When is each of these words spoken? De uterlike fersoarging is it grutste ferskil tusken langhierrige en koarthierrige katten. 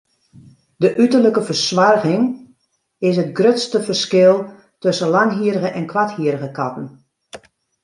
De 0.77 0.95
uterlike 1.03 1.41
fersoarging 1.49 2.23
is 3.09 3.17
it 3.23 3.35
grutste 3.37 3.79
ferskil 3.87 4.35
tusken 4.81 5.11
langhierrige 5.15 5.69
en 5.79 5.89
koarthierrige 5.93 6.49
katten. 6.57 6.87